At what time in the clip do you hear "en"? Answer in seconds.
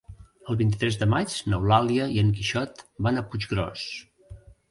2.23-2.33